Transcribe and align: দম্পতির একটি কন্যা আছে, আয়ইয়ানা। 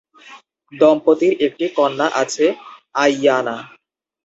দম্পতির 0.73 1.33
একটি 1.47 1.65
কন্যা 1.77 2.07
আছে, 2.21 2.45
আয়ইয়ানা। 2.95 3.55